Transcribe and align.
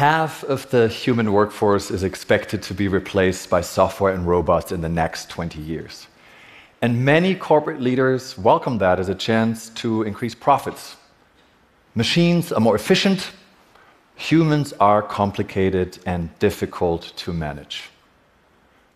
Half 0.00 0.44
of 0.44 0.70
the 0.70 0.88
human 0.88 1.30
workforce 1.30 1.90
is 1.90 2.04
expected 2.04 2.62
to 2.62 2.72
be 2.72 2.88
replaced 2.88 3.50
by 3.50 3.60
software 3.60 4.14
and 4.14 4.26
robots 4.26 4.72
in 4.72 4.80
the 4.80 4.88
next 4.88 5.28
20 5.28 5.60
years. 5.60 6.06
And 6.80 7.04
many 7.04 7.34
corporate 7.34 7.82
leaders 7.82 8.38
welcome 8.38 8.78
that 8.78 8.98
as 8.98 9.10
a 9.10 9.14
chance 9.14 9.68
to 9.80 10.04
increase 10.04 10.34
profits. 10.34 10.96
Machines 11.94 12.50
are 12.50 12.60
more 12.60 12.76
efficient, 12.76 13.32
humans 14.16 14.72
are 14.80 15.02
complicated 15.02 15.98
and 16.06 16.30
difficult 16.38 17.12
to 17.16 17.34
manage. 17.34 17.90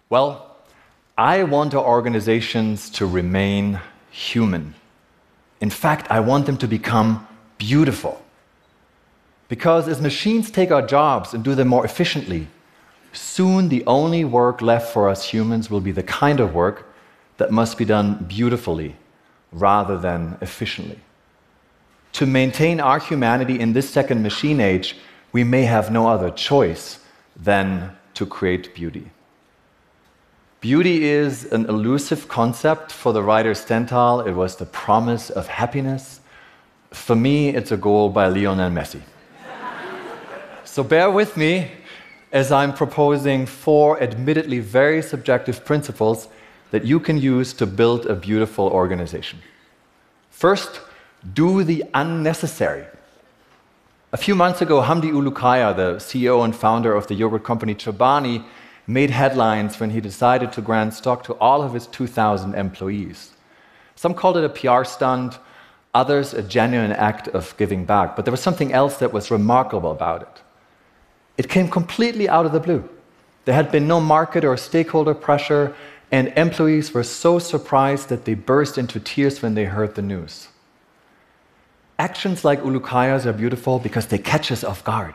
Well, 0.08 0.56
I 1.18 1.42
want 1.42 1.74
our 1.74 1.84
organizations 1.84 2.88
to 2.92 3.04
remain 3.04 3.78
human. 4.10 4.74
In 5.60 5.68
fact, 5.68 6.10
I 6.10 6.20
want 6.20 6.46
them 6.46 6.56
to 6.56 6.66
become 6.66 7.28
beautiful. 7.58 8.23
Because 9.48 9.88
as 9.88 10.00
machines 10.00 10.50
take 10.50 10.70
our 10.70 10.82
jobs 10.86 11.34
and 11.34 11.44
do 11.44 11.54
them 11.54 11.68
more 11.68 11.84
efficiently, 11.84 12.48
soon 13.12 13.68
the 13.68 13.84
only 13.86 14.24
work 14.24 14.62
left 14.62 14.92
for 14.92 15.08
us 15.08 15.28
humans 15.28 15.70
will 15.70 15.80
be 15.80 15.92
the 15.92 16.02
kind 16.02 16.40
of 16.40 16.54
work 16.54 16.86
that 17.36 17.50
must 17.50 17.76
be 17.76 17.84
done 17.84 18.24
beautifully 18.28 18.96
rather 19.52 19.98
than 19.98 20.38
efficiently. 20.40 20.98
To 22.14 22.26
maintain 22.26 22.80
our 22.80 22.98
humanity 22.98 23.58
in 23.58 23.72
this 23.72 23.90
second 23.90 24.22
machine 24.22 24.60
age, 24.60 24.96
we 25.32 25.44
may 25.44 25.62
have 25.62 25.90
no 25.90 26.08
other 26.08 26.30
choice 26.30 27.00
than 27.36 27.96
to 28.14 28.24
create 28.24 28.74
beauty. 28.74 29.10
Beauty 30.60 31.04
is 31.04 31.44
an 31.52 31.66
elusive 31.66 32.28
concept. 32.28 32.90
For 32.92 33.12
the 33.12 33.22
writer 33.22 33.54
Stendhal, 33.54 34.20
it 34.20 34.32
was 34.32 34.56
the 34.56 34.64
promise 34.64 35.28
of 35.28 35.48
happiness. 35.48 36.20
For 36.90 37.14
me, 37.14 37.50
it's 37.50 37.72
a 37.72 37.76
goal 37.76 38.08
by 38.08 38.28
Lionel 38.28 38.70
Messi. 38.70 39.02
So 40.74 40.82
bear 40.82 41.08
with 41.08 41.36
me 41.36 41.70
as 42.32 42.50
I'm 42.50 42.74
proposing 42.74 43.46
four 43.46 44.02
admittedly 44.02 44.58
very 44.58 45.02
subjective 45.02 45.64
principles 45.64 46.26
that 46.72 46.84
you 46.84 46.98
can 46.98 47.16
use 47.16 47.52
to 47.52 47.64
build 47.64 48.06
a 48.06 48.16
beautiful 48.16 48.66
organization. 48.66 49.38
First, 50.30 50.80
do 51.32 51.62
the 51.62 51.84
unnecessary. 51.94 52.86
A 54.12 54.16
few 54.16 54.34
months 54.34 54.62
ago, 54.62 54.82
Hamdi 54.82 55.12
Ulukaya, 55.12 55.76
the 55.76 55.94
CEO 55.98 56.44
and 56.44 56.56
founder 56.56 56.92
of 56.92 57.06
the 57.06 57.14
yogurt 57.14 57.44
company 57.44 57.76
Chobani, 57.76 58.44
made 58.88 59.10
headlines 59.10 59.78
when 59.78 59.90
he 59.90 60.00
decided 60.00 60.50
to 60.54 60.60
grant 60.60 60.92
stock 60.92 61.22
to 61.22 61.34
all 61.34 61.62
of 61.62 61.72
his 61.72 61.86
2,000 61.86 62.56
employees. 62.56 63.30
Some 63.94 64.12
called 64.12 64.38
it 64.38 64.44
a 64.44 64.48
PR 64.48 64.82
stunt, 64.82 65.38
others 65.94 66.34
a 66.34 66.42
genuine 66.42 66.90
act 66.90 67.28
of 67.28 67.56
giving 67.58 67.84
back. 67.84 68.16
But 68.16 68.24
there 68.24 68.32
was 68.32 68.42
something 68.42 68.72
else 68.72 68.96
that 68.96 69.12
was 69.12 69.30
remarkable 69.30 69.92
about 69.92 70.22
it. 70.22 70.40
It 71.36 71.48
came 71.48 71.68
completely 71.68 72.28
out 72.28 72.46
of 72.46 72.52
the 72.52 72.60
blue. 72.60 72.88
There 73.44 73.54
had 73.54 73.70
been 73.70 73.86
no 73.86 74.00
market 74.00 74.44
or 74.44 74.56
stakeholder 74.56 75.14
pressure, 75.14 75.74
and 76.10 76.28
employees 76.36 76.94
were 76.94 77.02
so 77.02 77.38
surprised 77.38 78.08
that 78.08 78.24
they 78.24 78.34
burst 78.34 78.78
into 78.78 79.00
tears 79.00 79.42
when 79.42 79.54
they 79.54 79.64
heard 79.64 79.94
the 79.94 80.02
news. 80.02 80.48
Actions 81.98 82.44
like 82.44 82.60
Ulukaya's 82.62 83.26
are 83.26 83.32
beautiful 83.32 83.78
because 83.78 84.06
they 84.06 84.18
catch 84.18 84.50
us 84.50 84.64
off 84.64 84.82
guard. 84.84 85.14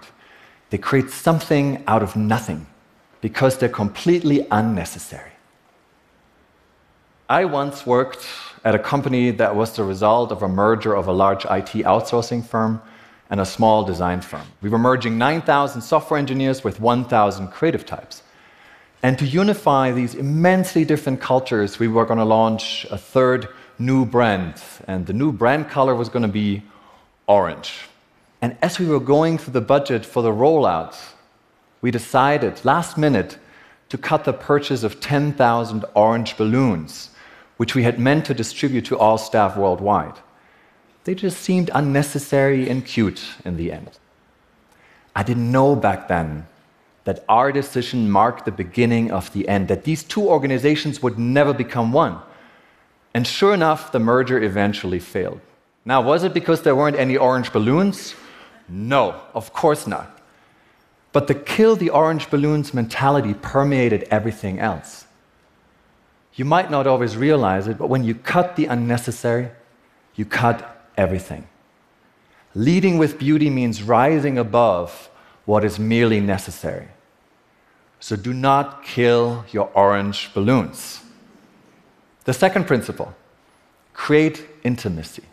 They 0.69 0.77
create 0.77 1.09
something 1.09 1.83
out 1.87 2.03
of 2.03 2.15
nothing 2.15 2.67
because 3.21 3.57
they're 3.57 3.69
completely 3.69 4.47
unnecessary. 4.51 5.31
I 7.27 7.45
once 7.45 7.85
worked 7.85 8.25
at 8.63 8.75
a 8.75 8.79
company 8.79 9.31
that 9.31 9.55
was 9.55 9.75
the 9.75 9.83
result 9.83 10.31
of 10.31 10.41
a 10.41 10.47
merger 10.47 10.95
of 10.95 11.07
a 11.07 11.11
large 11.11 11.45
IT 11.45 11.85
outsourcing 11.85 12.45
firm 12.45 12.81
and 13.29 13.39
a 13.39 13.45
small 13.45 13.83
design 13.83 14.21
firm. 14.21 14.47
We 14.61 14.69
were 14.69 14.79
merging 14.79 15.17
9,000 15.17 15.81
software 15.81 16.17
engineers 16.17 16.63
with 16.63 16.79
1,000 16.79 17.47
creative 17.49 17.85
types. 17.85 18.23
And 19.03 19.17
to 19.19 19.25
unify 19.25 19.91
these 19.91 20.15
immensely 20.15 20.83
different 20.83 21.21
cultures, 21.21 21.79
we 21.79 21.87
were 21.87 22.05
going 22.05 22.19
to 22.19 22.25
launch 22.25 22.85
a 22.91 22.97
third 22.97 23.47
new 23.77 24.05
brand. 24.05 24.61
And 24.87 25.05
the 25.05 25.13
new 25.13 25.31
brand 25.31 25.69
color 25.69 25.95
was 25.95 26.09
going 26.09 26.23
to 26.23 26.27
be 26.27 26.63
orange. 27.27 27.73
And 28.41 28.57
as 28.61 28.79
we 28.79 28.87
were 28.87 28.99
going 28.99 29.37
through 29.37 29.53
the 29.53 29.61
budget 29.61 30.05
for 30.05 30.23
the 30.23 30.31
rollout, 30.31 30.97
we 31.81 31.91
decided 31.91 32.65
last 32.65 32.97
minute 32.97 33.37
to 33.89 33.97
cut 33.97 34.23
the 34.23 34.33
purchase 34.33 34.83
of 34.83 34.99
10,000 34.99 35.85
orange 35.93 36.37
balloons, 36.37 37.09
which 37.57 37.75
we 37.75 37.83
had 37.83 37.99
meant 37.99 38.25
to 38.25 38.33
distribute 38.33 38.85
to 38.85 38.97
all 38.97 39.17
staff 39.17 39.55
worldwide. 39.57 40.19
They 41.03 41.15
just 41.15 41.41
seemed 41.41 41.69
unnecessary 41.73 42.69
and 42.69 42.85
cute 42.85 43.23
in 43.45 43.57
the 43.57 43.71
end. 43.71 43.97
I 45.15 45.23
didn't 45.23 45.51
know 45.51 45.75
back 45.75 46.07
then 46.07 46.47
that 47.05 47.23
our 47.27 47.51
decision 47.51 48.09
marked 48.09 48.45
the 48.45 48.51
beginning 48.51 49.11
of 49.11 49.31
the 49.33 49.47
end, 49.47 49.67
that 49.67 49.83
these 49.83 50.03
two 50.03 50.27
organizations 50.27 51.01
would 51.01 51.17
never 51.17 51.53
become 51.53 51.91
one. 51.91 52.19
And 53.13 53.25
sure 53.25 53.53
enough, 53.53 53.91
the 53.91 53.99
merger 53.99 54.41
eventually 54.41 54.99
failed. 54.99 55.41
Now, 55.85 56.01
was 56.01 56.23
it 56.23 56.33
because 56.33 56.61
there 56.61 56.75
weren't 56.75 56.97
any 56.97 57.17
orange 57.17 57.51
balloons? 57.51 58.13
No, 58.67 59.19
of 59.33 59.53
course 59.53 59.87
not. 59.87 60.21
But 61.11 61.27
the 61.27 61.33
kill 61.33 61.75
the 61.75 61.89
orange 61.89 62.29
balloons 62.29 62.73
mentality 62.73 63.33
permeated 63.33 64.03
everything 64.11 64.59
else. 64.59 65.05
You 66.35 66.45
might 66.45 66.69
not 66.69 66.85
always 66.85 67.17
realize 67.17 67.67
it, 67.67 67.77
but 67.77 67.89
when 67.89 68.03
you 68.03 68.13
cut 68.13 68.55
the 68.55 68.65
unnecessary, 68.65 69.49
you 70.15 70.25
cut 70.25 70.78
everything. 70.99 71.47
Leading 72.53 72.97
with 72.97 73.17
beauty 73.17 73.49
means 73.49 73.81
rising 73.81 74.37
above 74.37 75.09
what 75.45 75.63
is 75.63 75.79
merely 75.79 76.19
necessary. 76.19 76.89
So 77.99 78.15
do 78.15 78.33
not 78.33 78.83
kill 78.83 79.45
your 79.51 79.71
orange 79.73 80.33
balloons. 80.33 81.01
The 82.25 82.33
second 82.33 82.67
principle 82.67 83.15
create 83.93 84.45
intimacy. 84.63 85.23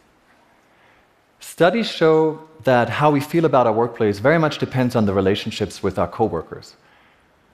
Studies 1.41 1.89
show 1.89 2.41
that 2.65 2.89
how 2.89 3.11
we 3.11 3.21
feel 3.21 3.45
about 3.45 3.67
our 3.67 3.73
workplace 3.73 4.19
very 4.19 4.39
much 4.39 4.59
depends 4.59 4.97
on 4.97 5.07
the 5.07 5.15
relationships 5.15 5.83
with 5.83 5.99
our 5.99 6.09
coworkers. 6.09 6.77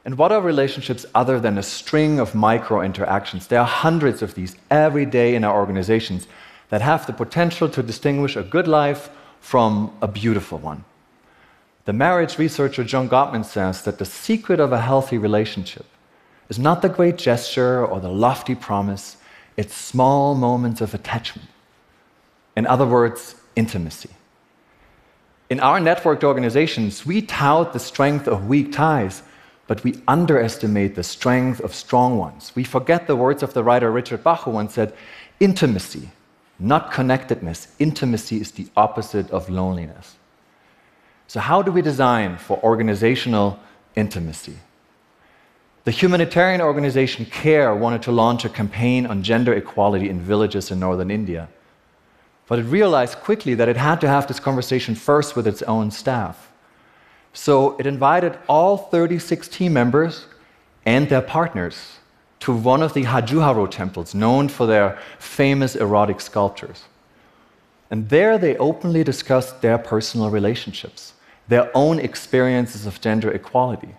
And 0.04 0.18
what 0.18 0.32
are 0.32 0.40
relationships 0.40 1.06
other 1.14 1.38
than 1.38 1.58
a 1.58 1.62
string 1.62 2.18
of 2.18 2.34
micro 2.34 2.80
interactions? 2.82 3.46
There 3.46 3.60
are 3.60 3.66
hundreds 3.66 4.22
of 4.22 4.34
these 4.34 4.56
every 4.70 5.06
day 5.06 5.34
in 5.34 5.44
our 5.44 5.56
organizations 5.56 6.26
that 6.72 6.80
have 6.80 7.06
the 7.06 7.12
potential 7.12 7.68
to 7.68 7.82
distinguish 7.82 8.34
a 8.34 8.42
good 8.42 8.66
life 8.66 9.10
from 9.40 9.94
a 10.00 10.08
beautiful 10.08 10.56
one. 10.56 10.82
The 11.84 11.92
marriage 11.92 12.38
researcher 12.38 12.82
John 12.82 13.10
Gottman 13.10 13.44
says 13.44 13.82
that 13.82 13.98
the 13.98 14.06
secret 14.06 14.58
of 14.58 14.72
a 14.72 14.80
healthy 14.80 15.18
relationship 15.18 15.84
is 16.48 16.58
not 16.58 16.80
the 16.80 16.88
great 16.88 17.18
gesture 17.18 17.84
or 17.84 18.00
the 18.00 18.08
lofty 18.08 18.54
promise, 18.54 19.18
it's 19.58 19.74
small 19.74 20.34
moments 20.34 20.80
of 20.80 20.94
attachment. 20.94 21.50
In 22.56 22.66
other 22.66 22.86
words, 22.86 23.34
intimacy. 23.54 24.08
In 25.50 25.60
our 25.60 25.78
networked 25.78 26.24
organizations, 26.24 27.04
we 27.04 27.20
tout 27.20 27.74
the 27.74 27.80
strength 27.80 28.26
of 28.26 28.46
weak 28.46 28.72
ties, 28.72 29.22
but 29.66 29.84
we 29.84 30.00
underestimate 30.08 30.94
the 30.94 31.02
strength 31.02 31.60
of 31.60 31.74
strong 31.74 32.16
ones. 32.16 32.52
We 32.54 32.64
forget 32.64 33.06
the 33.06 33.16
words 33.16 33.42
of 33.42 33.52
the 33.52 33.62
writer 33.62 33.90
Richard 33.90 34.24
Bach, 34.24 34.44
who 34.44 34.52
once 34.52 34.72
said, 34.72 34.94
Intimacy, 35.38 36.08
not 36.58 36.92
connectedness. 36.92 37.68
Intimacy 37.78 38.40
is 38.40 38.52
the 38.52 38.68
opposite 38.76 39.30
of 39.30 39.48
loneliness. 39.48 40.16
So, 41.26 41.40
how 41.40 41.62
do 41.62 41.72
we 41.72 41.82
design 41.82 42.36
for 42.36 42.62
organizational 42.62 43.58
intimacy? 43.94 44.56
The 45.84 45.90
humanitarian 45.90 46.60
organization 46.60 47.26
CARE 47.26 47.74
wanted 47.74 48.02
to 48.02 48.12
launch 48.12 48.44
a 48.44 48.48
campaign 48.48 49.06
on 49.06 49.22
gender 49.22 49.52
equality 49.54 50.08
in 50.08 50.20
villages 50.20 50.70
in 50.70 50.78
northern 50.78 51.10
India. 51.10 51.48
But 52.46 52.60
it 52.60 52.64
realized 52.64 53.18
quickly 53.18 53.54
that 53.54 53.68
it 53.68 53.76
had 53.76 54.00
to 54.02 54.08
have 54.08 54.26
this 54.26 54.38
conversation 54.38 54.94
first 54.94 55.34
with 55.34 55.46
its 55.46 55.62
own 55.62 55.90
staff. 55.90 56.52
So 57.32 57.76
it 57.78 57.86
invited 57.86 58.38
all 58.48 58.76
36 58.76 59.48
team 59.48 59.72
members 59.72 60.26
and 60.84 61.08
their 61.08 61.22
partners 61.22 61.98
to 62.42 62.52
one 62.52 62.82
of 62.82 62.92
the 62.92 63.04
Khajuraho 63.04 63.70
temples, 63.70 64.16
known 64.16 64.48
for 64.48 64.66
their 64.66 64.98
famous 65.20 65.76
erotic 65.76 66.20
sculptures. 66.20 66.82
And 67.88 68.08
there 68.08 68.36
they 68.36 68.56
openly 68.56 69.04
discussed 69.04 69.62
their 69.62 69.78
personal 69.78 70.28
relationships, 70.28 71.12
their 71.46 71.70
own 71.72 72.00
experiences 72.00 72.84
of 72.84 73.00
gender 73.00 73.30
equality, 73.30 73.94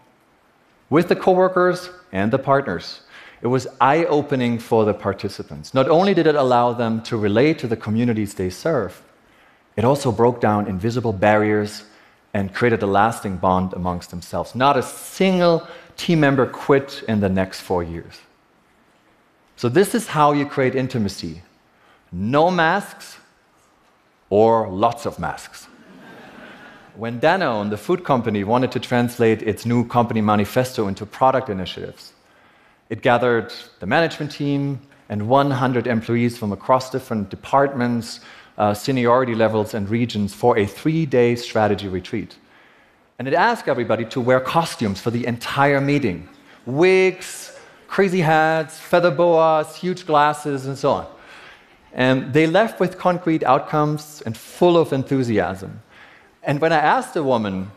with 0.90 1.08
the 1.08 1.16
coworkers 1.16 1.90
and 2.12 2.32
the 2.32 2.38
partners. 2.38 3.04
It 3.42 3.48
was 3.48 3.66
eye 3.80 4.04
opening 4.06 4.60
for 4.60 4.84
the 4.84 4.94
participants. 4.94 5.74
Not 5.74 5.88
only 5.88 6.14
did 6.14 6.28
it 6.28 6.36
allow 6.36 6.74
them 6.74 7.02
to 7.04 7.16
relate 7.16 7.60
to 7.60 7.68
the 7.68 7.78
communities 7.78 8.34
they 8.34 8.50
serve, 8.50 9.02
it 9.78 9.86
also 9.86 10.12
broke 10.12 10.42
down 10.42 10.68
invisible 10.68 11.14
barriers 11.14 11.86
and 12.34 12.54
created 12.54 12.84
a 12.84 12.88
lasting 12.88 13.38
bond 13.38 13.72
amongst 13.72 14.10
themselves. 14.10 14.54
Not 14.54 14.76
a 14.76 14.84
single 14.84 15.66
team 15.96 16.20
member 16.20 16.46
quit 16.46 17.06
in 17.08 17.22
the 17.22 17.30
next 17.30 17.62
four 17.62 17.84
years. 17.84 18.20
So, 19.56 19.70
this 19.70 19.96
is 19.96 20.08
how 20.08 20.34
you 20.34 20.46
create 20.46 20.76
intimacy 20.76 21.42
no 22.12 22.52
masks 22.52 23.18
or 24.30 24.70
lots 24.70 25.06
of 25.06 25.18
masks. 25.18 25.68
when 26.96 27.20
Danone, 27.20 27.70
the 27.70 27.78
food 27.78 28.04
company, 28.04 28.44
wanted 28.44 28.72
to 28.72 28.80
translate 28.80 29.42
its 29.42 29.66
new 29.66 29.88
company 29.88 30.22
manifesto 30.22 30.88
into 30.88 31.06
product 31.06 31.50
initiatives, 31.50 32.14
it 32.90 33.02
gathered 33.02 33.52
the 33.80 33.86
management 33.88 34.32
team 34.32 34.80
and 35.10 35.28
100 35.28 35.88
employees 35.88 36.38
from 36.38 36.52
across 36.52 36.90
different 36.90 37.30
departments, 37.30 38.20
uh, 38.58 38.74
seniority 38.74 39.36
levels, 39.36 39.74
and 39.74 39.90
regions 39.90 40.34
for 40.34 40.58
a 40.58 40.66
three 40.66 41.06
day 41.06 41.36
strategy 41.36 41.88
retreat. 41.88 42.38
And 43.18 43.28
it 43.28 43.34
asked 43.34 43.68
everybody 43.68 44.06
to 44.06 44.22
wear 44.22 44.40
costumes 44.40 45.00
for 45.00 45.12
the 45.12 45.26
entire 45.26 45.82
meeting 45.82 46.28
wigs, 46.66 47.53
crazy 47.94 48.22
hats, 48.22 48.80
feather 48.80 49.12
boas, 49.12 49.76
huge 49.76 50.08
glasses, 50.08 50.66
and 50.66 50.76
so 50.76 50.94
on. 50.94 51.06
And 51.94 52.34
they 52.34 52.48
left 52.48 52.80
with 52.80 52.98
concrete 52.98 53.44
outcomes 53.44 54.24
and 54.26 54.36
full 54.36 54.78
of 54.78 54.92
enthusiasm. 54.92 55.84
And 56.42 56.60
when 56.60 56.74
I 56.74 56.78
asked 56.78 57.14
the 57.14 57.24
woman 57.24 57.70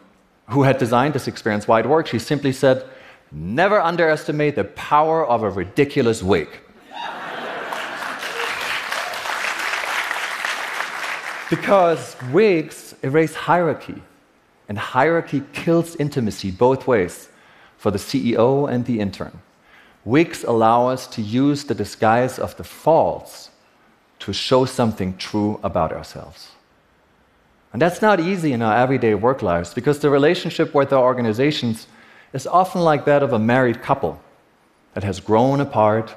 who 0.49 0.63
had 0.63 0.79
designed 0.79 1.13
this 1.13 1.29
experience 1.29 1.69
why 1.69 1.81
it 1.81 1.87
worked, 1.87 2.09
she 2.09 2.19
simply 2.19 2.53
said, 2.53 2.87
Never 3.31 3.79
underestimate 3.79 4.55
the 4.55 4.65
power 4.65 5.27
of 5.27 5.43
a 5.43 5.51
ridiculous 5.51 6.23
wig. 6.23 6.49
because 11.51 12.17
wigs 12.33 12.95
erase 13.03 13.35
hierarchy, 13.35 14.03
and 14.67 14.79
hierarchy 14.79 15.43
kills 15.53 15.95
intimacy 15.97 16.51
both 16.51 16.87
ways 16.87 17.29
for 17.77 17.91
the 17.91 17.99
CEO 17.99 18.67
and 18.67 18.87
the 18.87 18.99
intern. 18.99 19.43
Wigs 20.07 20.45
allow 20.45 20.87
us 20.87 21.09
to 21.09 21.21
use 21.21 21.65
the 21.65 21.75
disguise 21.75 22.39
of 22.39 22.57
the 22.57 22.63
false 22.63 23.51
to 24.21 24.33
show 24.33 24.65
something 24.65 25.17
true 25.17 25.59
about 25.65 25.93
ourselves. 25.93 26.53
And 27.73 27.83
that's 27.83 28.01
not 28.01 28.21
easy 28.21 28.53
in 28.53 28.63
our 28.63 28.77
everyday 28.77 29.15
work 29.15 29.43
lives 29.43 29.75
because 29.75 29.99
the 29.99 30.09
relationship 30.09 30.73
with 30.73 30.93
our 30.93 31.03
organizations 31.03 31.89
is 32.33 32.47
often 32.47 32.83
like 32.83 33.05
that 33.05 33.25
of 33.25 33.33
a 33.33 33.39
married 33.41 33.83
couple 33.83 34.21
that 34.95 35.03
has 35.03 35.19
grown 35.19 35.61
apart, 35.61 36.15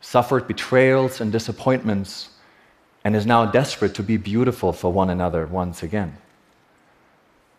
suffered 0.00 0.48
betrayals 0.48 1.20
and 1.20 1.30
disappointments, 1.30 2.30
and 3.04 3.14
is 3.14 3.24
now 3.24 3.46
desperate 3.46 3.94
to 3.94 4.02
be 4.02 4.16
beautiful 4.16 4.72
for 4.72 4.92
one 4.92 5.10
another 5.10 5.46
once 5.46 5.84
again. 5.84 6.16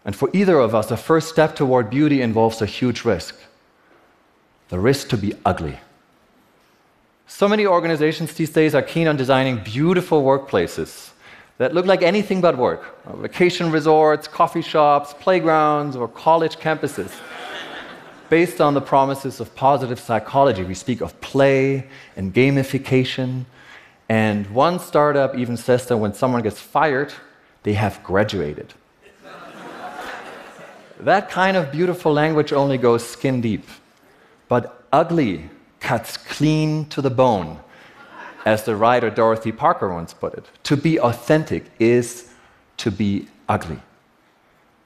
And 0.04 0.14
for 0.14 0.30
either 0.34 0.60
of 0.60 0.76
us, 0.76 0.88
the 0.88 0.98
first 0.98 1.30
step 1.30 1.56
toward 1.56 1.90
beauty 1.90 2.22
involves 2.22 2.62
a 2.62 2.66
huge 2.66 3.06
risk 3.06 3.40
the 4.70 4.80
risk 4.80 5.10
to 5.10 5.18
be 5.18 5.34
ugly. 5.46 5.80
So 7.28 7.48
many 7.48 7.66
organizations 7.66 8.34
these 8.34 8.52
days 8.52 8.76
are 8.76 8.82
keen 8.82 9.08
on 9.08 9.18
designing 9.18 9.58
beautiful 9.64 10.24
workplaces 10.24 11.12
that 11.58 11.74
look 11.74 11.86
like 11.86 12.02
anything 12.02 12.42
but 12.42 12.58
work 12.58 12.82
vacation 13.20 13.72
resorts, 13.72 14.28
coffee 14.28 14.62
shops, 14.62 15.14
playgrounds, 15.20 15.96
or 15.96 16.08
college 16.08 16.58
campuses. 16.58 17.12
Based 18.30 18.60
on 18.60 18.74
the 18.74 18.82
promises 18.82 19.40
of 19.40 19.54
positive 19.56 20.00
psychology, 20.00 20.64
we 20.64 20.74
speak 20.74 21.02
of 21.02 21.20
play 21.22 21.88
and 22.16 22.34
gamification. 22.34 23.46
And 24.10 24.50
one 24.50 24.80
startup 24.80 25.38
even 25.38 25.58
says 25.58 25.86
that 25.88 25.98
when 25.98 26.14
someone 26.14 26.42
gets 26.42 26.60
fired, 26.60 27.14
they 27.64 27.74
have 27.74 28.04
graduated. 28.04 28.74
that 31.00 31.30
kind 31.30 31.58
of 31.58 31.72
beautiful 31.72 32.14
language 32.14 32.54
only 32.54 32.78
goes 32.78 33.08
skin 33.08 33.42
deep. 33.42 33.68
But 34.54 34.86
ugly 34.92 35.50
cuts 35.80 36.16
clean 36.16 36.86
to 36.90 37.02
the 37.02 37.10
bone, 37.10 37.60
as 38.46 38.66
the 38.66 38.76
writer 38.76 39.10
Dorothy 39.10 39.52
Parker 39.52 39.92
once 39.92 40.14
put 40.14 40.36
it. 40.36 40.46
To 40.66 40.78
be 40.78 41.00
authentic 41.00 41.72
is 41.80 42.30
to 42.78 42.92
be 42.92 43.30
ugly. 43.50 43.80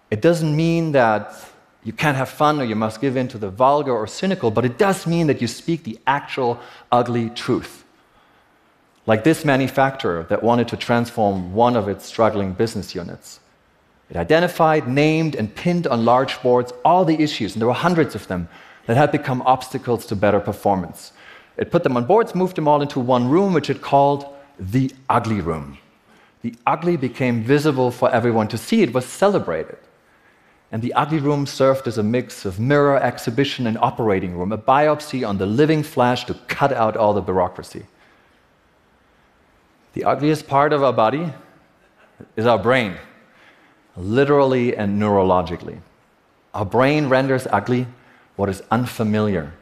It 0.10 0.22
doesn't 0.22 0.56
mean 0.56 0.94
that 0.94 1.34
you 1.84 1.92
can't 1.92 2.16
have 2.16 2.30
fun 2.30 2.62
or 2.62 2.64
you 2.64 2.78
must 2.78 3.02
give 3.02 3.18
in 3.18 3.28
to 3.28 3.38
the 3.38 3.50
vulgar 3.50 3.92
or 3.92 4.08
cynical, 4.08 4.52
but 4.52 4.64
it 4.64 4.78
does 4.78 5.06
mean 5.06 5.28
that 5.28 5.42
you 5.42 5.48
speak 5.48 5.84
the 5.84 6.00
actual 6.08 6.58
ugly 6.90 7.30
truth. 7.31 7.84
Like 9.06 9.25
this 9.25 9.44
manufacturer 9.44 10.25
that 10.30 10.44
wanted 10.44 10.69
to 10.69 10.78
transform 10.78 11.54
one 11.54 11.75
of 11.75 11.90
its 11.90 12.06
struggling 12.06 12.54
business 12.54 12.96
units. 12.96 13.42
It 14.10 14.16
identified, 14.16 14.88
named, 14.88 15.36
and 15.36 15.54
pinned 15.54 15.88
on 15.88 16.06
large 16.06 16.42
boards 16.42 16.72
all 16.86 17.04
the 17.04 17.22
issues, 17.22 17.52
and 17.54 17.60
there 17.60 17.68
were 17.68 17.74
hundreds 17.74 18.16
of 18.16 18.28
them, 18.28 18.48
that 18.88 18.98
had 18.98 19.12
become 19.12 19.42
obstacles 19.44 20.06
to 20.07 20.16
better 20.16 20.39
performance. 20.39 21.12
It 21.57 21.72
put 21.72 21.84
them 21.84 21.98
on 21.98 22.06
boards, 22.06 22.34
moved 22.34 22.56
them 22.56 22.68
all 22.68 22.81
into 22.81 23.00
one 23.00 23.30
room, 23.30 23.54
which 23.54 23.69
it 23.69 23.81
called 23.81 24.25
the 24.60 24.92
ugly 25.10 25.42
room. 25.42 25.78
The 26.42 26.56
ugly 26.66 26.98
became 26.98 27.44
visible 27.44 27.92
for 27.92 28.10
everyone 28.12 28.48
to 28.50 28.57
see, 28.57 28.81
it 28.81 28.94
was 28.94 29.06
celebrated. 29.06 29.78
And 30.72 30.81
the 30.81 30.94
ugly 30.94 31.19
room 31.19 31.45
served 31.45 31.88
as 31.88 31.98
a 31.98 32.04
mix 32.04 32.45
of 32.45 32.60
mirror, 32.60 32.98
exhibition, 32.98 33.68
and 33.68 33.78
operating 33.78 34.38
room, 34.38 34.51
a 34.51 34.57
biopsy 34.57 35.28
on 35.28 35.38
the 35.38 35.45
living 35.45 35.83
flesh 35.83 36.25
to 36.25 36.33
cut 36.48 36.72
out 36.72 36.95
all 36.98 37.13
the 37.13 37.22
bureaucracy. 37.22 37.86
The 39.94 40.04
ugliest 40.06 40.48
part 40.48 40.74
of 40.74 40.83
our 40.83 40.94
body 40.94 41.33
is 42.36 42.45
our 42.45 42.60
brain, 42.60 42.95
literally 43.95 44.75
and 44.75 45.01
neurologically. 45.01 45.80
Our 46.54 46.66
brain 46.66 47.10
renders 47.10 47.48
ugly 47.51 47.88
what 48.38 48.48
is 48.48 48.63
unfamiliar. 48.72 49.54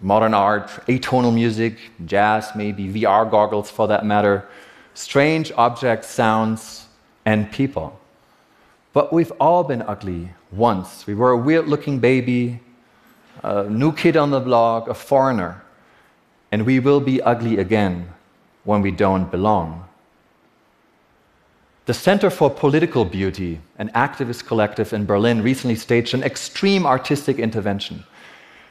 Modern 0.00 0.34
art, 0.34 0.68
atonal 0.86 1.32
music, 1.32 1.78
jazz, 2.04 2.50
maybe 2.54 2.88
VR 2.88 3.30
goggles 3.30 3.70
for 3.70 3.88
that 3.88 4.04
matter, 4.04 4.46
strange 4.94 5.50
objects, 5.56 6.08
sounds, 6.08 6.86
and 7.24 7.50
people. 7.50 7.98
But 8.92 9.12
we've 9.12 9.32
all 9.40 9.64
been 9.64 9.80
ugly 9.82 10.30
once. 10.50 11.06
We 11.06 11.14
were 11.14 11.30
a 11.30 11.36
weird 11.36 11.68
looking 11.68 11.98
baby, 11.98 12.60
a 13.42 13.64
new 13.64 13.92
kid 13.92 14.16
on 14.16 14.30
the 14.30 14.40
block, 14.40 14.88
a 14.88 14.94
foreigner. 14.94 15.62
And 16.50 16.66
we 16.66 16.80
will 16.80 17.00
be 17.00 17.22
ugly 17.22 17.58
again 17.58 18.12
when 18.64 18.82
we 18.82 18.90
don't 18.90 19.30
belong. 19.30 19.88
The 21.84 21.94
Center 21.94 22.30
for 22.30 22.48
Political 22.48 23.06
Beauty, 23.06 23.60
an 23.76 23.88
activist 23.88 24.46
collective 24.46 24.92
in 24.92 25.04
Berlin, 25.04 25.42
recently 25.42 25.74
staged 25.74 26.14
an 26.14 26.22
extreme 26.22 26.86
artistic 26.86 27.40
intervention. 27.40 28.04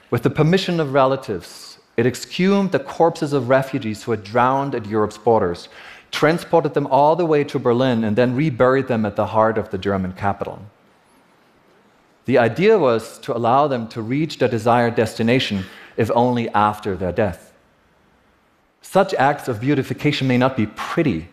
With 0.09 0.23
the 0.23 0.29
permission 0.29 0.79
of 0.79 0.93
relatives, 0.93 1.77
it 1.97 2.05
exhumed 2.05 2.71
the 2.71 2.79
corpses 2.79 3.33
of 3.33 3.49
refugees 3.49 4.03
who 4.03 4.11
had 4.11 4.23
drowned 4.23 4.75
at 4.75 4.85
Europe's 4.85 5.17
borders, 5.17 5.67
transported 6.11 6.73
them 6.73 6.87
all 6.87 7.17
the 7.17 7.25
way 7.25 7.43
to 7.43 7.59
Berlin, 7.59 8.05
and 8.05 8.15
then 8.15 8.33
reburied 8.33 8.87
them 8.87 9.05
at 9.05 9.17
the 9.17 9.27
heart 9.27 9.57
of 9.57 9.71
the 9.71 9.77
German 9.77 10.13
capital. 10.13 10.61
The 12.23 12.37
idea 12.37 12.79
was 12.79 13.19
to 13.19 13.35
allow 13.35 13.67
them 13.67 13.89
to 13.89 14.01
reach 14.01 14.37
their 14.37 14.47
desired 14.47 14.95
destination, 14.95 15.65
if 15.97 16.09
only 16.15 16.47
after 16.51 16.95
their 16.95 17.11
death. 17.11 17.51
Such 18.81 19.13
acts 19.15 19.49
of 19.49 19.59
beautification 19.59 20.29
may 20.29 20.37
not 20.37 20.55
be 20.55 20.67
pretty, 20.67 21.27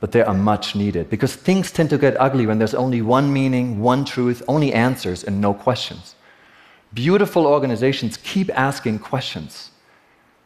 but 0.00 0.12
they 0.12 0.22
are 0.22 0.34
much 0.34 0.76
needed 0.76 1.10
because 1.10 1.34
things 1.34 1.72
tend 1.72 1.90
to 1.90 1.98
get 1.98 2.18
ugly 2.20 2.46
when 2.46 2.58
there's 2.58 2.74
only 2.74 3.02
one 3.02 3.32
meaning, 3.32 3.80
one 3.80 4.04
truth, 4.04 4.42
only 4.46 4.72
answers, 4.72 5.24
and 5.24 5.40
no 5.40 5.52
questions. 5.52 6.14
Beautiful 6.94 7.46
organizations 7.46 8.16
keep 8.16 8.50
asking 8.58 9.00
questions, 9.00 9.70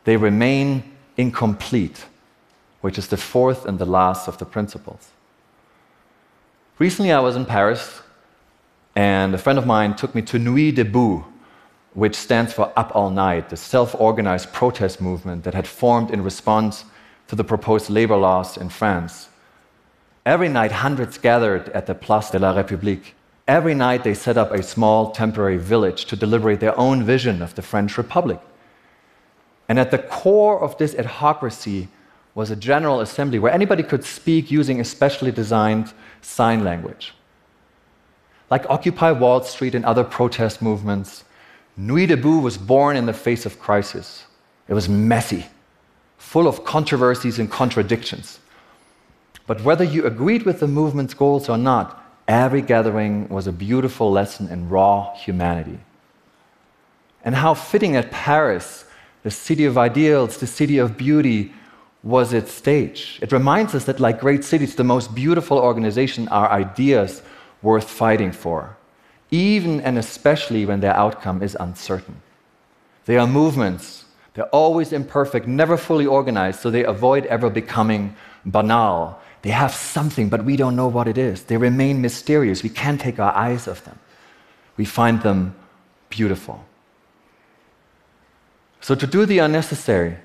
they 0.05 0.17
remain 0.17 0.83
incomplete, 1.17 2.07
which 2.81 2.99
is 2.99 3.09
the 3.09 3.17
fourth 3.17 3.67
and 3.67 3.79
the 3.79 3.87
last 3.87 4.27
of 4.27 4.39
the 4.39 4.45
principles. 4.45 5.11
Recently, 6.79 7.13
I 7.13 7.21
was 7.21 7.37
in 7.37 7.45
Paris, 7.45 8.03
and 8.97 9.35
a 9.35 9.39
friend 9.39 9.59
of 9.59 9.67
mine 9.67 9.95
took 9.95 10.15
me 10.15 10.23
to 10.23 10.39
Nuit 10.39 10.75
Debout, 10.75 11.25
which 11.95 12.17
stands 12.17 12.53
for 12.53 12.73
Up 12.77 12.91
All 12.97 13.11
Night, 13.11 13.51
the 13.51 13.57
self 13.57 13.95
organized 14.01 14.53
protest 14.53 15.01
movement 15.01 15.45
that 15.45 15.55
had 15.55 15.69
formed 15.69 16.11
in 16.11 16.25
response 16.25 16.85
to 17.29 17.37
the 17.37 17.45
proposed 17.45 17.89
labor 17.89 18.17
laws 18.17 18.57
in 18.57 18.69
France. 18.69 19.29
Every 20.25 20.49
night, 20.49 20.71
hundreds 20.71 21.19
gathered 21.19 21.69
at 21.71 21.87
the 21.87 21.95
Place 21.95 22.31
de 22.31 22.39
la 22.39 22.55
République. 22.55 23.13
Every 23.49 23.75
night, 23.75 24.05
they 24.05 24.15
set 24.15 24.37
up 24.37 24.53
a 24.53 24.63
small 24.63 25.11
temporary 25.11 25.57
village 25.57 26.05
to 26.07 26.17
deliberate 26.17 26.61
their 26.61 26.79
own 26.79 27.03
vision 27.03 27.43
of 27.43 27.57
the 27.57 27.63
French 27.63 27.99
Republic. 27.99 28.41
And 29.69 29.81
at 29.81 29.91
the 29.91 29.99
core 29.99 30.61
of 30.61 30.79
this 30.79 30.95
adhocracy 30.95 31.89
was 32.37 32.51
a 32.51 32.57
general 32.57 33.01
assembly 33.01 33.41
where 33.41 33.53
anybody 33.53 33.83
could 33.83 34.05
speak 34.05 34.51
using 34.51 34.81
a 34.81 34.85
specially 34.85 35.33
designed 35.33 35.93
sign 36.21 36.63
language. 36.63 37.15
Like 38.49 38.69
Occupy 38.71 39.13
Wall 39.13 39.43
Street 39.43 39.75
and 39.75 39.85
other 39.85 40.05
protest 40.05 40.63
movements, 40.63 41.25
Nuit 41.77 42.11
Debout 42.11 42.43
was 42.43 42.59
born 42.59 42.97
in 42.97 43.07
the 43.07 43.13
face 43.13 43.45
of 43.45 43.59
crisis. 43.59 44.27
It 44.69 44.75
was 44.75 44.89
messy, 44.89 45.47
full 46.17 46.47
of 46.47 46.65
controversies 46.65 47.39
and 47.39 47.51
contradictions. 47.51 48.39
But 49.47 49.63
whether 49.65 49.85
you 49.85 50.07
agreed 50.07 50.45
with 50.45 50.61
the 50.61 50.69
movement's 50.69 51.15
goals 51.15 51.49
or 51.49 51.59
not, 51.59 52.03
every 52.29 52.63
gathering 52.63 53.29
was 53.29 53.47
a 53.47 53.53
beautiful 53.53 54.11
lesson 54.11 54.49
in 54.49 54.69
raw 54.69 55.15
humanity. 55.15 55.79
And 57.25 57.35
how 57.35 57.55
fitting 57.55 57.93
that 57.93 58.11
Paris, 58.11 58.85
the 59.23 59.31
city 59.31 59.65
of 59.65 59.79
ideals, 59.79 60.39
the 60.39 60.47
city 60.47 60.79
of 60.79 60.97
beauty, 60.97 61.53
was 62.03 62.33
its 62.33 62.53
stage. 62.53 63.19
It 63.23 63.31
reminds 63.31 63.75
us 63.75 63.85
that, 63.85 64.01
like 64.01 64.21
great 64.21 64.45
cities, 64.45 64.75
the 64.75 64.85
most 64.85 65.15
beautiful 65.15 65.59
organization 65.59 66.27
are 66.29 66.51
ideas 66.51 67.23
worth 67.63 67.89
fighting 67.89 68.33
for, 68.33 68.77
even 69.31 69.81
and 69.81 69.97
especially 69.97 70.67
when 70.67 70.81
their 70.81 70.97
outcome 70.97 71.43
is 71.43 71.57
uncertain. 71.61 72.21
They 73.05 73.17
are 73.19 73.27
movements. 73.27 74.05
They're 74.35 74.47
always 74.47 74.93
imperfect, 74.93 75.47
never 75.47 75.77
fully 75.77 76.07
organized, 76.07 76.61
so 76.61 76.71
they 76.71 76.85
avoid 76.85 77.27
ever 77.27 77.51
becoming 77.51 78.17
banal. 78.45 79.21
They 79.43 79.51
have 79.51 79.75
something, 79.75 80.29
but 80.29 80.45
we 80.45 80.57
don't 80.57 80.77
know 80.77 80.87
what 80.87 81.09
it 81.09 81.19
is. 81.19 81.45
They 81.45 81.57
remain 81.57 82.01
mysterious. 82.01 82.63
We 82.63 82.69
can't 82.69 83.01
take 83.01 83.19
our 83.19 83.35
eyes 83.35 83.67
off 83.67 83.85
them. 83.85 83.99
We 84.77 84.85
find 84.85 85.21
them 85.23 85.55
beautiful. 86.09 86.65
So, 88.81 88.95
to 88.95 89.07
do 89.07 89.27
the 89.27 89.39
unnecessary, 89.39 90.17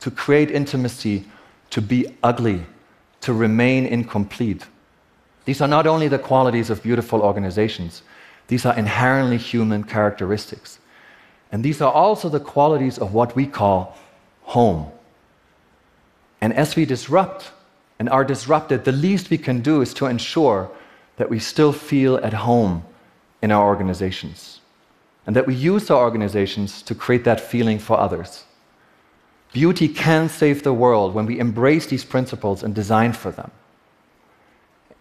to 0.00 0.10
create 0.10 0.50
intimacy, 0.50 1.24
to 1.70 1.82
be 1.82 2.14
ugly, 2.22 2.64
to 3.22 3.32
remain 3.32 3.86
incomplete, 3.86 4.66
these 5.46 5.60
are 5.60 5.68
not 5.68 5.86
only 5.86 6.08
the 6.08 6.18
qualities 6.18 6.70
of 6.70 6.82
beautiful 6.82 7.22
organizations, 7.22 8.02
these 8.48 8.66
are 8.66 8.76
inherently 8.76 9.38
human 9.38 9.84
characteristics. 9.84 10.78
And 11.50 11.64
these 11.64 11.80
are 11.80 11.92
also 11.92 12.28
the 12.28 12.40
qualities 12.40 12.98
of 12.98 13.14
what 13.14 13.34
we 13.36 13.46
call 13.46 13.96
home. 14.42 14.90
And 16.40 16.52
as 16.52 16.76
we 16.76 16.84
disrupt 16.84 17.52
and 17.98 18.08
are 18.08 18.24
disrupted, 18.24 18.84
the 18.84 18.92
least 18.92 19.30
we 19.30 19.38
can 19.38 19.60
do 19.60 19.80
is 19.80 19.94
to 19.94 20.06
ensure 20.06 20.70
that 21.16 21.30
we 21.30 21.38
still 21.38 21.72
feel 21.72 22.16
at 22.18 22.32
home 22.32 22.84
in 23.42 23.50
our 23.50 23.66
organizations 23.66 24.60
and 25.26 25.34
that 25.34 25.46
we 25.46 25.54
use 25.54 25.90
our 25.90 26.02
organizations 26.02 26.82
to 26.82 26.94
create 26.94 27.24
that 27.24 27.40
feeling 27.40 27.78
for 27.78 27.98
others. 27.98 28.44
Beauty 29.52 29.88
can 29.88 30.28
save 30.28 30.62
the 30.62 30.72
world 30.72 31.14
when 31.14 31.26
we 31.26 31.38
embrace 31.38 31.86
these 31.86 32.04
principles 32.04 32.62
and 32.62 32.74
design 32.74 33.12
for 33.12 33.30
them. 33.30 33.50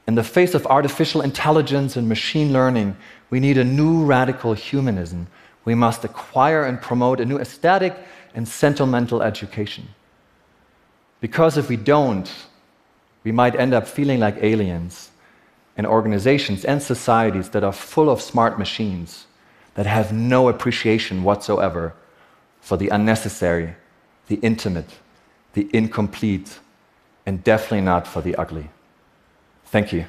In 0.07 0.15
the 0.15 0.23
face 0.23 0.53
of 0.53 0.65
artificial 0.67 1.21
intelligence 1.21 1.95
and 1.95 2.07
machine 2.07 2.53
learning, 2.53 2.95
we 3.29 3.39
need 3.39 3.57
a 3.57 3.63
new 3.63 4.03
radical 4.03 4.53
humanism 4.53 5.27
we 5.65 5.75
must 5.75 6.05
acquire 6.05 6.63
and 6.63 6.79
promote 6.79 7.19
a 7.19 7.25
new 7.25 7.39
aesthetic 7.39 7.97
and 8.35 8.47
sentimental 8.47 9.21
education. 9.21 9.87
Because 11.19 11.57
if 11.57 11.67
we 11.67 11.75
don't, 11.75 12.31
we 13.25 13.31
might 13.31 13.55
end 13.55 13.73
up 13.73 13.87
feeling 13.87 14.19
like 14.19 14.37
aliens 14.41 15.09
in 15.75 15.85
organizations 15.85 16.63
and 16.63 16.81
societies 16.81 17.49
that 17.49 17.63
are 17.63 17.73
full 17.73 18.09
of 18.09 18.21
smart 18.21 18.57
machines 18.57 19.25
that 19.73 19.87
have 19.87 20.13
no 20.13 20.47
appreciation 20.47 21.23
whatsoever 21.23 21.93
for 22.61 22.77
the 22.77 22.87
unnecessary, 22.89 23.75
the 24.27 24.35
intimate, 24.35 24.89
the 25.53 25.67
incomplete, 25.73 26.59
and 27.25 27.43
definitely 27.43 27.81
not 27.81 28.07
for 28.07 28.21
the 28.21 28.35
ugly. 28.35 28.69
Thank 29.65 29.91
you. 29.91 30.05